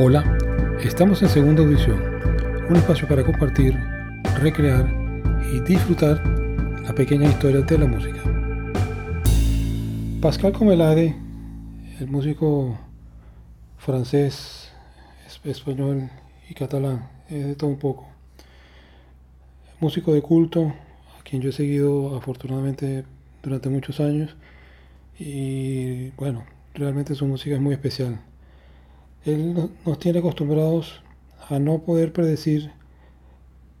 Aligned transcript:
Hola, 0.00 0.38
estamos 0.80 1.20
en 1.22 1.28
segunda 1.28 1.60
audición, 1.60 2.00
un 2.70 2.76
espacio 2.76 3.08
para 3.08 3.24
compartir, 3.24 3.76
recrear 4.40 4.88
y 5.52 5.58
disfrutar 5.58 6.24
la 6.84 6.94
pequeña 6.94 7.28
historia 7.28 7.62
de 7.62 7.78
la 7.78 7.86
música. 7.86 8.20
Pascal 10.22 10.52
Comelade, 10.52 11.16
el 11.98 12.06
músico 12.06 12.78
francés, 13.78 14.70
español 15.42 16.08
y 16.48 16.54
catalán, 16.54 17.08
es 17.28 17.44
de 17.44 17.56
todo 17.56 17.70
un 17.70 17.80
poco. 17.80 18.06
Músico 19.80 20.14
de 20.14 20.22
culto, 20.22 20.72
a 21.18 21.24
quien 21.24 21.42
yo 21.42 21.50
he 21.50 21.52
seguido 21.52 22.16
afortunadamente 22.16 23.04
durante 23.42 23.68
muchos 23.68 23.98
años 23.98 24.36
y 25.18 26.10
bueno, 26.10 26.44
realmente 26.72 27.16
su 27.16 27.26
música 27.26 27.56
es 27.56 27.60
muy 27.60 27.74
especial. 27.74 28.20
Él 29.24 29.70
nos 29.84 29.98
tiene 29.98 30.20
acostumbrados 30.20 31.02
a 31.48 31.58
no 31.58 31.80
poder 31.80 32.12
predecir 32.12 32.70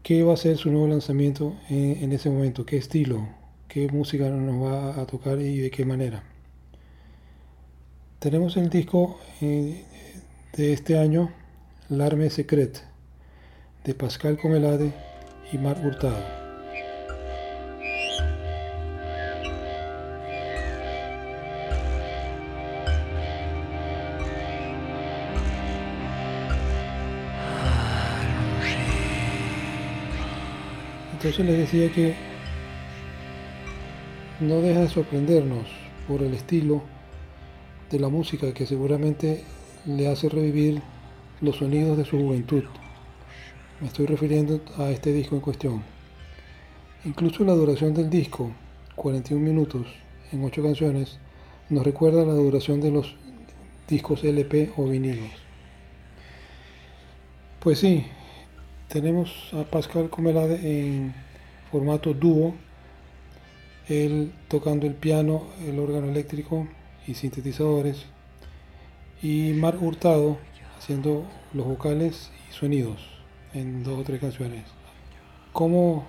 qué 0.02 0.22
va 0.22 0.34
a 0.34 0.36
ser 0.36 0.56
su 0.56 0.70
nuevo 0.70 0.88
lanzamiento 0.88 1.54
en, 1.68 2.12
ese 2.12 2.30
momento, 2.30 2.64
qué 2.64 2.76
estilo, 2.76 3.28
qué 3.68 3.88
música 3.88 4.28
nos 4.28 4.62
va 4.62 5.00
a 5.00 5.06
tocar 5.06 5.40
y 5.40 5.58
de 5.58 5.70
qué 5.70 5.84
manera. 5.84 6.22
Tenemos 8.18 8.56
el 8.56 8.70
disco 8.70 9.20
eh, 9.40 9.84
de 10.56 10.72
este 10.72 10.98
año, 10.98 11.30
L'Arme 11.88 12.30
Secret, 12.30 12.82
de 13.84 13.94
Pascal 13.94 14.38
Comelade 14.38 14.92
y 15.52 15.58
Marc 15.58 15.84
Hurtado. 15.84 16.37
Entonces 31.18 31.44
les 31.46 31.58
decía 31.58 31.90
que 31.90 32.14
no 34.38 34.60
deja 34.60 34.82
de 34.82 34.88
sorprendernos 34.88 35.66
por 36.06 36.22
el 36.22 36.32
estilo 36.32 36.80
de 37.90 37.98
la 37.98 38.08
música 38.08 38.54
que 38.54 38.66
seguramente 38.66 39.42
le 39.84 40.06
hace 40.06 40.28
revivir 40.28 40.80
los 41.40 41.56
sonidos 41.56 41.98
de 41.98 42.04
su 42.04 42.20
juventud. 42.20 42.62
Me 43.80 43.88
estoy 43.88 44.06
refiriendo 44.06 44.60
a 44.76 44.90
este 44.90 45.12
disco 45.12 45.34
en 45.34 45.40
cuestión. 45.40 45.82
Incluso 47.04 47.42
la 47.42 47.54
duración 47.54 47.94
del 47.94 48.10
disco, 48.10 48.52
41 48.94 49.44
minutos 49.44 49.88
en 50.30 50.44
8 50.44 50.62
canciones, 50.62 51.18
nos 51.68 51.82
recuerda 51.82 52.24
la 52.24 52.34
duración 52.34 52.80
de 52.80 52.92
los 52.92 53.16
discos 53.88 54.22
LP 54.22 54.70
o 54.76 54.84
vinilos. 54.84 55.30
Pues 57.58 57.80
sí, 57.80 58.06
tenemos 58.88 59.50
a 59.52 59.64
Pascal 59.64 60.08
Comelade 60.08 60.56
en 60.62 61.14
formato 61.70 62.14
dúo, 62.14 62.54
él 63.88 64.32
tocando 64.48 64.86
el 64.86 64.94
piano, 64.94 65.44
el 65.66 65.78
órgano 65.78 66.08
eléctrico 66.08 66.66
y 67.06 67.14
sintetizadores, 67.14 68.06
y 69.22 69.52
Mar 69.52 69.76
Hurtado 69.80 70.38
haciendo 70.78 71.24
los 71.52 71.66
vocales 71.66 72.30
y 72.48 72.52
sonidos 72.52 72.98
en 73.52 73.82
dos 73.84 73.98
o 73.98 74.02
tres 74.04 74.20
canciones. 74.20 74.64
Como 75.52 76.06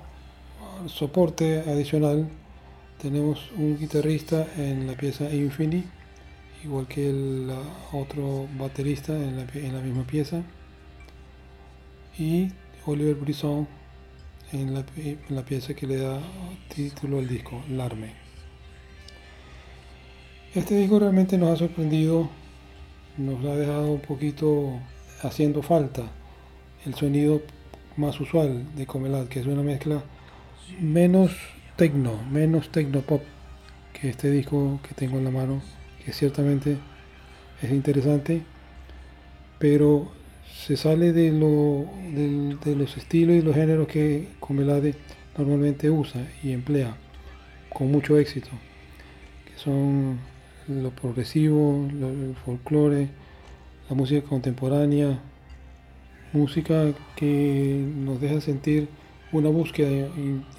soporte 0.87 1.61
adicional 1.61 2.29
tenemos 3.01 3.51
un 3.57 3.77
guitarrista 3.77 4.45
en 4.57 4.87
la 4.87 4.93
pieza 4.93 5.33
Infinity, 5.33 5.85
igual 6.63 6.87
que 6.87 7.09
el 7.09 7.51
otro 7.91 8.47
baterista 8.57 9.13
en 9.13 9.37
la, 9.37 9.45
en 9.53 9.73
la 9.73 9.81
misma 9.81 10.05
pieza, 10.05 10.43
y 12.17 12.49
Oliver 12.85 13.15
Brisson 13.15 13.67
en 14.51 14.73
la, 14.73 15.45
pieza 15.45 15.73
que 15.73 15.85
le 15.85 15.97
da 15.97 16.19
título 16.73 17.19
al 17.19 17.27
disco, 17.27 17.61
Larme. 17.69 18.13
Este 20.55 20.75
disco 20.75 20.99
realmente 20.99 21.37
nos 21.37 21.51
ha 21.51 21.57
sorprendido, 21.57 22.29
nos 23.17 23.45
ha 23.45 23.55
dejado 23.55 23.91
un 23.91 23.99
poquito 23.99 24.79
haciendo 25.21 25.61
falta 25.61 26.11
el 26.85 26.95
sonido 26.95 27.41
más 27.97 28.19
usual 28.19 28.75
de 28.75 28.87
Comelad, 28.87 29.27
que 29.27 29.41
es 29.41 29.45
una 29.45 29.61
mezcla 29.61 30.01
menos 30.79 31.31
tecno, 31.75 32.23
menos 32.31 32.69
tecno-pop 32.71 33.21
que 33.93 34.09
este 34.09 34.31
disco 34.31 34.79
que 34.87 34.95
tengo 34.95 35.17
en 35.17 35.25
la 35.25 35.31
mano, 35.31 35.61
que 36.03 36.13
ciertamente 36.13 36.77
es 37.61 37.69
interesante, 37.69 38.41
pero 39.59 40.11
se 40.69 40.77
sale 40.77 41.13
de, 41.13 41.31
lo, 41.31 41.87
de, 42.13 42.75
los 42.75 42.95
estilos 42.95 43.35
y 43.35 43.41
los 43.41 43.55
géneros 43.55 43.87
que 43.87 44.27
Comelade 44.39 44.93
normalmente 45.35 45.89
usa 45.89 46.21
y 46.43 46.51
emplea 46.51 46.95
con 47.73 47.91
mucho 47.91 48.19
éxito, 48.19 48.49
que 49.45 49.59
son 49.59 50.19
lo 50.67 50.91
progresivo, 50.91 51.87
el 51.89 52.35
folclore, 52.45 53.09
la 53.89 53.95
música 53.95 54.21
contemporánea, 54.29 55.19
música 56.33 56.93
que 57.15 57.83
nos 57.95 58.21
deja 58.21 58.39
sentir 58.39 58.89
una 59.31 59.49
búsqueda 59.49 60.07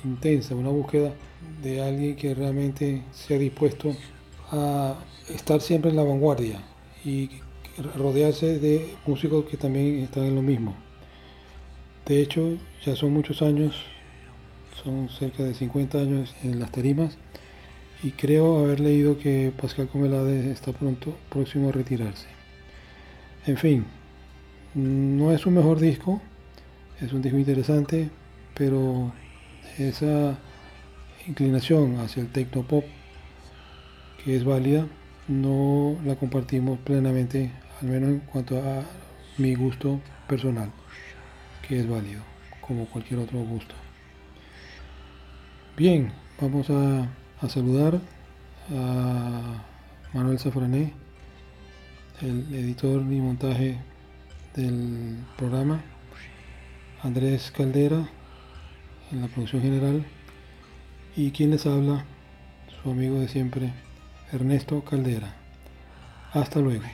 intensa, 0.03 0.57
una 0.57 0.71
búsqueda 0.71 1.13
de 1.63 1.83
alguien 1.85 2.17
que 2.17 2.35
realmente 2.35 3.05
se 3.13 3.37
ha 3.37 3.39
dispuesto 3.39 3.95
a 4.51 4.97
estar 5.33 5.61
siempre 5.61 5.93
en 5.93 5.97
la 5.99 6.03
vanguardia 6.03 6.61
y 7.05 7.31
rodearse 7.79 8.59
de 8.59 8.95
músicos 9.07 9.45
que 9.47 9.57
también 9.57 10.01
están 10.01 10.25
en 10.25 10.35
lo 10.35 10.43
mismo. 10.43 10.75
De 12.07 12.21
hecho, 12.21 12.57
ya 12.85 12.97
son 12.97 13.13
muchos 13.13 13.43
años, 13.43 13.77
son 14.83 15.09
cerca 15.09 15.43
de 15.43 15.55
50 15.55 15.99
años 15.99 16.35
en 16.43 16.59
las 16.59 16.73
tarimas 16.73 17.17
y 18.03 18.13
creo 18.13 18.59
haber 18.59 18.81
leído 18.81 19.19
que 19.19 19.53
Pascal 19.61 19.89
Comelade 19.89 20.51
está 20.51 20.73
pronto 20.73 21.17
próximo 21.29 21.69
a 21.69 21.73
retirarse. 21.73 22.27
En 23.47 23.57
fin, 23.57 23.85
no 24.75 25.33
es 25.33 25.47
un 25.47 25.55
mejor 25.55 25.79
disco, 25.81 26.21
es 27.01 27.13
un 27.13 27.23
disco 27.23 27.39
interesante, 27.39 28.11
pero 28.55 29.13
esa 29.79 30.39
inclinación 31.27 31.99
hacia 32.01 32.23
el 32.23 32.29
techno 32.33 32.63
pop 32.63 32.85
que 34.25 34.37
es 34.37 34.45
válida 34.45 34.87
no 35.31 35.97
la 36.05 36.17
compartimos 36.17 36.81
plenamente 36.81 37.53
al 37.81 37.89
menos 37.89 38.11
en 38.11 38.19
cuanto 38.21 38.59
a 38.59 38.83
mi 39.39 39.55
gusto 39.55 40.01
personal, 40.29 40.71
que 41.67 41.79
es 41.81 41.89
válido, 41.89 42.23
como 42.61 42.87
cualquier 42.87 43.21
otro 43.21 43.39
gusto. 43.39 43.75
Bien, 45.77 46.13
vamos 46.41 46.69
a, 46.71 47.09
saludar 47.49 48.01
a 48.75 49.63
Manuel 50.13 50.39
Zafrané, 50.39 50.93
el 52.21 52.53
editor 52.53 53.01
y 53.01 53.21
montaje 53.21 53.79
del 54.57 55.17
programa, 55.39 55.81
Andrés 57.03 57.53
Caldera 57.53 58.09
en 59.13 59.23
la 59.23 59.29
producción 59.29 59.63
general 59.63 60.05
y 61.17 61.31
quien 61.31 61.53
les 61.53 61.67
habla, 61.67 62.05
su 62.83 62.91
amigo 62.91 63.21
de 63.21 63.29
siempre, 63.29 63.73
Ernesto 64.33 64.85
Caldera. 64.85 65.35
Hasta 66.33 66.61
luego. 66.61 66.85